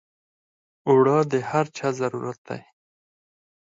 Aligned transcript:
اوړه 0.87 1.17
د 1.31 1.33
هر 1.49 1.65
چا 1.77 1.87
ضرورت 2.01 2.39
دی 2.49 2.61